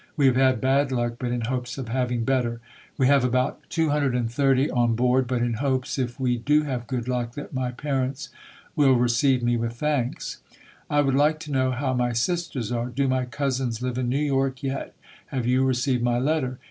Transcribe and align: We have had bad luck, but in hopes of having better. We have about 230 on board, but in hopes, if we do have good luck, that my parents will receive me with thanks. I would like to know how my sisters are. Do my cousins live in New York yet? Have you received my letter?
We 0.17 0.25
have 0.25 0.35
had 0.35 0.59
bad 0.59 0.91
luck, 0.91 1.17
but 1.19 1.29
in 1.31 1.41
hopes 1.41 1.77
of 1.77 1.87
having 1.89 2.23
better. 2.23 2.59
We 2.97 3.05
have 3.05 3.23
about 3.23 3.59
230 3.69 4.71
on 4.71 4.95
board, 4.95 5.27
but 5.27 5.43
in 5.43 5.53
hopes, 5.61 5.99
if 5.99 6.19
we 6.19 6.37
do 6.39 6.63
have 6.63 6.87
good 6.87 7.07
luck, 7.07 7.33
that 7.33 7.53
my 7.53 7.69
parents 7.69 8.29
will 8.75 8.93
receive 8.95 9.43
me 9.43 9.57
with 9.57 9.73
thanks. 9.73 10.39
I 10.89 11.01
would 11.01 11.13
like 11.13 11.39
to 11.41 11.51
know 11.51 11.69
how 11.69 11.93
my 11.93 12.13
sisters 12.13 12.71
are. 12.71 12.87
Do 12.89 13.07
my 13.07 13.25
cousins 13.25 13.83
live 13.83 13.99
in 13.99 14.09
New 14.09 14.17
York 14.17 14.63
yet? 14.63 14.95
Have 15.27 15.45
you 15.45 15.63
received 15.63 16.01
my 16.01 16.17
letter? 16.17 16.57